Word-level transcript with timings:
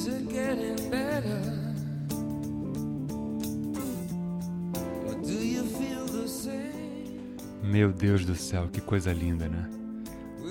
Is 0.00 0.06
it 0.06 0.32
getting 0.32 0.88
better? 0.88 1.42
Meu 7.62 7.92
Deus 7.92 8.24
do 8.24 8.34
céu, 8.34 8.66
que 8.72 8.80
coisa 8.80 9.12
linda, 9.12 9.46
né? 9.46 9.68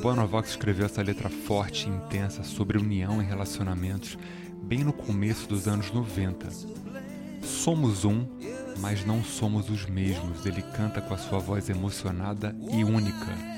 Bonovox 0.00 0.48
escreveu 0.48 0.86
essa 0.86 1.02
letra 1.02 1.28
forte 1.28 1.86
e 1.86 1.92
intensa 1.92 2.42
sobre 2.42 2.78
união 2.78 3.20
e 3.20 3.24
relacionamentos 3.26 4.16
bem 4.62 4.82
no 4.82 4.94
começo 4.94 5.46
dos 5.46 5.68
anos 5.68 5.92
90. 5.92 6.48
Somos 7.42 8.06
um, 8.06 8.26
mas 8.80 9.04
não 9.04 9.22
somos 9.22 9.68
os 9.68 9.84
mesmos, 9.84 10.46
ele 10.46 10.62
canta 10.62 11.02
com 11.02 11.12
a 11.12 11.18
sua 11.18 11.38
voz 11.38 11.68
emocionada 11.68 12.56
e 12.72 12.82
única. 12.82 13.54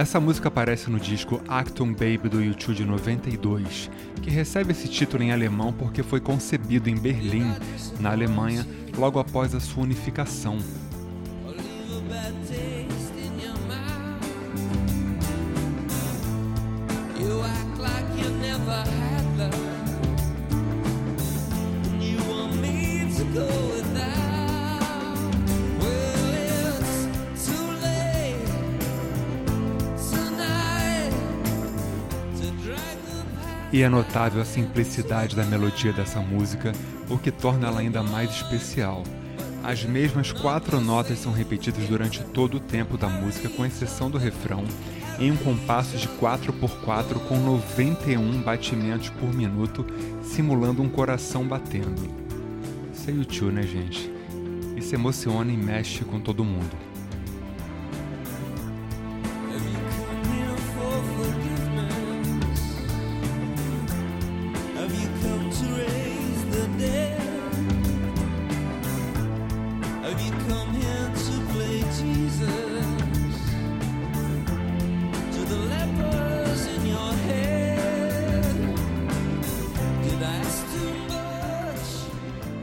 Essa 0.00 0.18
música 0.18 0.48
aparece 0.48 0.88
no 0.88 0.98
disco 0.98 1.42
Acton 1.46 1.92
Baby 1.92 2.30
do 2.30 2.42
YouTube 2.42 2.74
de 2.74 2.86
92, 2.86 3.90
que 4.22 4.30
recebe 4.30 4.72
esse 4.72 4.88
título 4.88 5.22
em 5.22 5.30
alemão 5.30 5.74
porque 5.74 6.02
foi 6.02 6.20
concebido 6.20 6.88
em 6.88 6.96
Berlim, 6.96 7.52
na 8.00 8.10
Alemanha, 8.10 8.66
logo 8.96 9.18
após 9.18 9.54
a 9.54 9.60
sua 9.60 9.82
unificação. 9.82 10.56
E 33.72 33.82
é 33.82 33.88
notável 33.88 34.42
a 34.42 34.44
simplicidade 34.44 35.36
da 35.36 35.44
melodia 35.44 35.92
dessa 35.92 36.20
música, 36.20 36.72
o 37.08 37.16
que 37.16 37.30
torna 37.30 37.68
ela 37.68 37.80
ainda 37.80 38.02
mais 38.02 38.30
especial. 38.30 39.04
As 39.62 39.84
mesmas 39.84 40.32
quatro 40.32 40.80
notas 40.80 41.20
são 41.20 41.32
repetidas 41.32 41.86
durante 41.86 42.20
todo 42.20 42.56
o 42.56 42.60
tempo 42.60 42.98
da 42.98 43.08
música, 43.08 43.48
com 43.48 43.64
exceção 43.64 44.10
do 44.10 44.18
refrão, 44.18 44.64
em 45.20 45.30
um 45.30 45.36
compasso 45.36 45.96
de 45.96 46.08
4x4 46.08 47.20
com 47.28 47.36
91 47.36 48.42
batimentos 48.42 49.10
por 49.10 49.32
minuto, 49.32 49.86
simulando 50.22 50.82
um 50.82 50.88
coração 50.88 51.46
batendo. 51.46 52.10
Isso 52.92 53.08
é 53.08 53.12
YouTube, 53.12 53.52
né, 53.52 53.62
gente? 53.62 54.10
Isso 54.76 54.94
emociona 54.94 55.52
e 55.52 55.56
mexe 55.56 56.04
com 56.04 56.18
todo 56.18 56.44
mundo. 56.44 56.89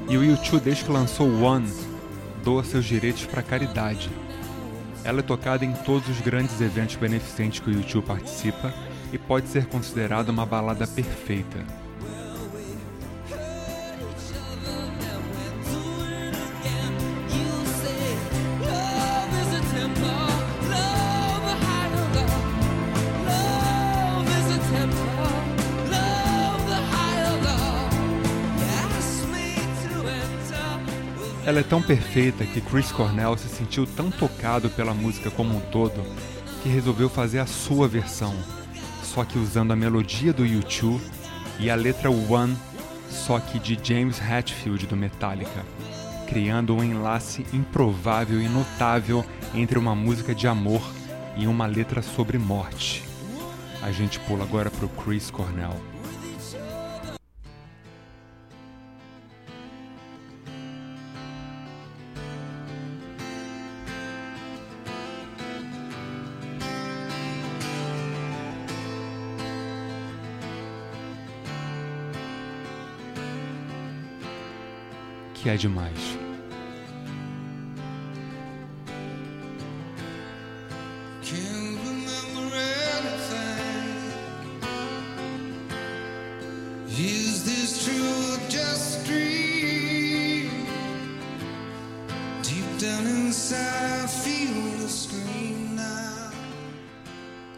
E 0.10 0.16
o 0.18 0.24
YouTube, 0.24 0.64
desde 0.64 0.86
que 0.86 0.92
lançou 0.92 1.30
One, 1.42 1.70
doa 2.42 2.64
seus 2.64 2.86
direitos 2.86 3.26
para 3.26 3.44
caridade. 3.44 4.10
Ela 5.04 5.20
é 5.20 5.22
tocada 5.24 5.66
em 5.66 5.74
todos 5.74 6.08
os 6.08 6.22
grandes 6.22 6.62
eventos 6.62 6.96
beneficentes 6.96 7.60
que 7.60 7.70
o 7.70 7.74
YouTube 7.74 8.06
participa 8.06 8.74
e 9.12 9.18
pode 9.18 9.50
ser 9.50 9.66
considerada 9.66 10.32
uma 10.32 10.46
balada 10.46 10.88
perfeita. 10.88 11.87
Ela 31.48 31.62
é 31.62 31.64
tão 31.64 31.82
perfeita 31.82 32.46
que 32.46 32.60
Chris 32.60 32.92
Cornell 32.92 33.38
se 33.38 33.48
sentiu 33.48 33.88
tão 33.88 34.12
tocado 34.12 34.70
pela 34.70 34.94
música 34.94 35.32
como 35.32 35.56
um 35.56 35.62
todo 35.62 36.04
que 36.62 36.68
resolveu 36.68 37.10
fazer 37.10 37.40
a 37.40 37.46
sua 37.46 37.88
versão, 37.88 38.36
só 39.02 39.24
que 39.24 39.40
usando 39.40 39.72
a 39.72 39.76
melodia 39.76 40.34
do 40.34 40.44
U2 40.44 41.00
e 41.58 41.70
a 41.70 41.76
letra 41.76 42.12
One, 42.12 42.54
só 43.10 43.40
que 43.40 43.60
de 43.60 43.80
James 43.82 44.20
Hetfield 44.20 44.88
do 44.88 44.98
Metallica, 44.98 45.64
criando 46.28 46.76
um 46.76 46.84
enlace 46.84 47.46
improvável 47.54 48.42
e 48.42 48.50
notável 48.50 49.24
entre 49.54 49.80
uma 49.80 49.96
música 49.96 50.36
de 50.36 50.50
amor 50.50 50.82
e 51.38 51.48
uma 51.48 51.66
letra 51.66 52.02
sobre 52.02 52.38
morte. 52.38 53.06
A 53.82 53.90
gente 53.90 54.20
pula 54.20 54.44
agora 54.44 54.70
pro 54.70 54.90
Chris 54.90 55.32
Cornell. 55.32 55.97
Que 75.42 75.50
é 75.50 75.56
demais. 75.56 76.18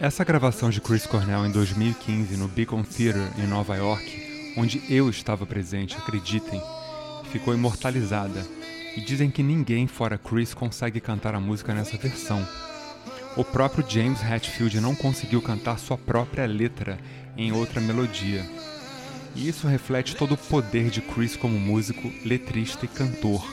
Essa 0.02 0.24
gravação 0.24 0.70
de 0.70 0.80
Chris 0.80 1.06
Cornell 1.06 1.46
em 1.46 1.52
2015 1.52 2.38
no 2.38 2.48
Beacon 2.48 2.84
Theatre 2.84 3.30
em 3.38 3.46
Nova 3.46 3.76
York, 3.76 4.54
onde 4.58 4.82
eu 4.90 5.10
estava 5.10 5.46
presente, 5.46 5.96
acreditem, 5.98 6.62
ficou 7.32 7.54
imortalizada, 7.54 8.46
e 8.96 9.02
dizem 9.02 9.30
que 9.30 9.44
ninguém 9.44 9.88
fora 9.88 10.18
Chris 10.18 10.54
consegue 10.54 11.00
cantar 11.00 11.36
a 11.36 11.40
música 11.40 11.74
nessa 11.74 11.98
versão. 11.98 12.46
O 13.38 13.44
próprio 13.44 13.86
James 13.88 14.22
Hetfield 14.22 14.82
não 14.82 14.96
conseguiu 14.96 15.42
cantar 15.42 15.80
sua 15.80 15.98
própria 15.98 16.46
letra 16.46 17.00
em 17.38 17.52
outra 17.52 17.80
melodia. 17.80 18.46
E 19.36 19.48
isso 19.48 19.68
reflete 19.68 20.16
todo 20.16 20.34
o 20.34 20.38
poder 20.38 20.90
de 20.90 21.02
Chris 21.02 21.36
como 21.36 21.58
músico, 21.60 22.12
letrista 22.26 22.86
e 22.86 22.88
cantor. 22.88 23.46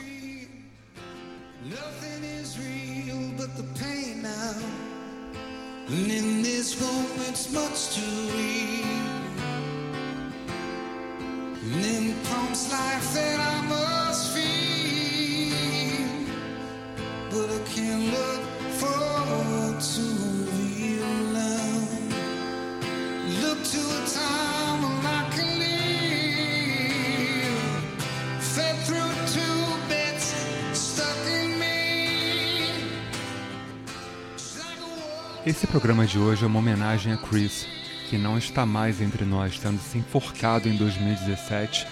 Esse 35.47 35.65
programa 35.65 36.05
de 36.05 36.19
hoje 36.19 36.43
é 36.43 36.47
uma 36.47 36.59
homenagem 36.59 37.13
a 37.13 37.17
Chris 37.17 37.65
que 38.09 38.17
não 38.17 38.37
está 38.37 38.65
mais 38.65 38.99
entre 38.99 39.23
nós, 39.23 39.57
tendo 39.57 39.79
se 39.79 39.97
enforcado 39.97 40.67
em 40.67 40.75
2017 40.75 41.87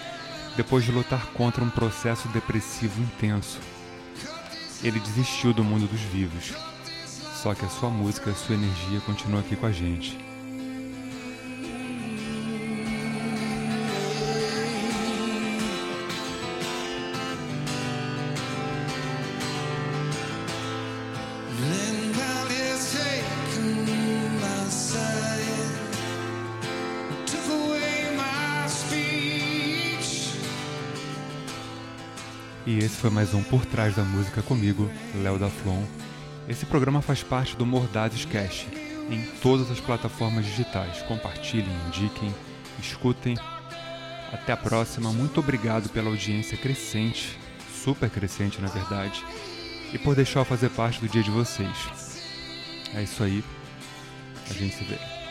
depois 0.56 0.84
de 0.84 0.92
lutar 0.92 1.26
contra 1.28 1.64
um 1.64 1.70
processo 1.70 2.28
depressivo 2.28 3.00
intenso. 3.02 3.58
Ele 4.82 5.00
desistiu 5.00 5.54
do 5.54 5.64
mundo 5.64 5.86
dos 5.86 6.00
vivos. 6.00 6.52
Só 7.42 7.54
que 7.54 7.64
a 7.64 7.68
sua 7.68 7.90
música, 7.90 8.30
a 8.30 8.34
sua 8.34 8.54
energia 8.54 9.00
continua 9.00 9.40
aqui 9.40 9.56
com 9.56 9.66
a 9.66 9.72
gente. 9.72 10.35
E 32.66 32.78
esse 32.78 32.96
foi 32.96 33.10
mais 33.10 33.32
um 33.32 33.44
Por 33.44 33.64
Trás 33.64 33.94
da 33.94 34.02
Música 34.02 34.42
comigo, 34.42 34.90
Léo 35.22 35.38
da 35.38 35.48
Flon. 35.48 35.84
Esse 36.48 36.66
programa 36.66 37.00
faz 37.00 37.22
parte 37.22 37.54
do 37.56 37.64
Mordazes 37.64 38.24
Cast, 38.24 38.66
em 39.08 39.24
todas 39.40 39.70
as 39.70 39.78
plataformas 39.78 40.44
digitais. 40.44 41.00
Compartilhem, 41.02 41.70
indiquem, 41.86 42.34
escutem. 42.80 43.36
Até 44.32 44.52
a 44.52 44.56
próxima. 44.56 45.12
Muito 45.12 45.38
obrigado 45.38 45.88
pela 45.90 46.10
audiência 46.10 46.58
crescente, 46.58 47.38
super 47.84 48.10
crescente 48.10 48.60
na 48.60 48.66
verdade, 48.66 49.24
e 49.92 49.98
por 49.98 50.16
deixar 50.16 50.40
eu 50.40 50.44
fazer 50.44 50.70
parte 50.70 51.00
do 51.00 51.08
dia 51.08 51.22
de 51.22 51.30
vocês. 51.30 52.20
É 52.92 53.00
isso 53.00 53.22
aí. 53.22 53.44
A 54.50 54.52
gente 54.52 54.74
se 54.74 54.82
vê. 54.82 55.25